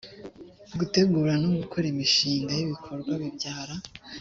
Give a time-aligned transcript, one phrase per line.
[0.79, 3.75] gutegura no gukora imishinga y ibikorwa bibyara